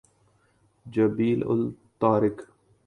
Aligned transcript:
جبل 0.85 1.43
الطارق 1.43 2.41